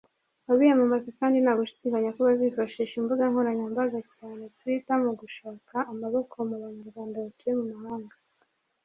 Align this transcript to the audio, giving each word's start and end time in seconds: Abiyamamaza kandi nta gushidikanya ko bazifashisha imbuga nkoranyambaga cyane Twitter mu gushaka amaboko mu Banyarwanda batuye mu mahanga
Abiyamamaza 0.51 1.09
kandi 1.19 1.37
nta 1.39 1.53
gushidikanya 1.59 2.09
ko 2.15 2.19
bazifashisha 2.27 2.93
imbuga 2.97 3.23
nkoranyambaga 3.31 3.99
cyane 4.15 4.43
Twitter 4.57 4.99
mu 5.05 5.11
gushaka 5.21 5.75
amaboko 5.91 6.35
mu 6.49 6.55
Banyarwanda 6.63 7.17
batuye 7.25 7.53
mu 7.59 7.65
mahanga 7.73 8.15